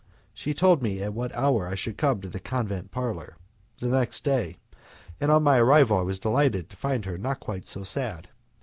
[0.33, 3.37] She told me at what hour I should come to the convent parlour,
[3.79, 4.57] the next day,
[5.19, 8.27] and on my arrival I was delighted to find her not quite so sad.